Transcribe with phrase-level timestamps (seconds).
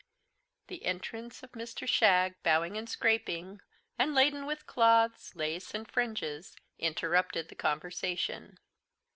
[0.65, 1.87] The entrance of Mr.
[1.87, 3.61] Shagg, bowing and scraping,
[3.99, 8.57] and laden with cloths, lace, and fringes, interrupted the conversation.